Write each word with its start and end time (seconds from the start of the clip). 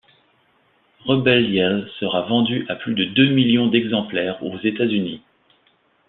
Rebel 1.05 1.51
Yell 1.53 1.87
sera 1.99 2.23
vendu 2.23 2.65
à 2.69 2.75
plus 2.75 2.95
de 2.95 3.03
deux 3.03 3.29
millions 3.29 3.67
d'exemplaires 3.67 4.43
aux 4.43 4.57
États-Unis. 4.57 5.21